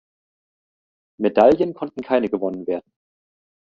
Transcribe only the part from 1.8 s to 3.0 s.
keine gewonnen werden.